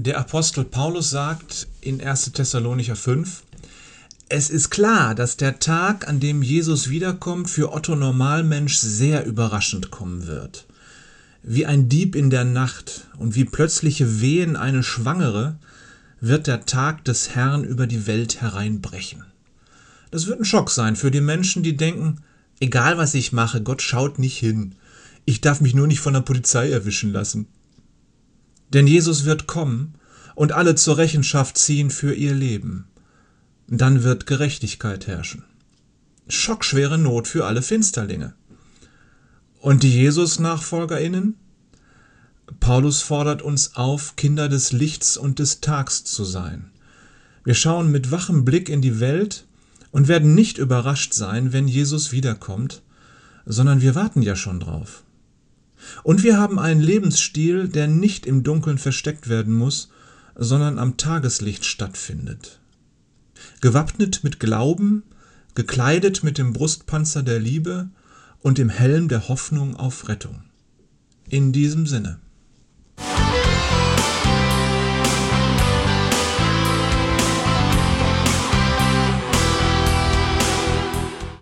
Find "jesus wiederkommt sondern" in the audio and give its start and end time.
51.68-53.80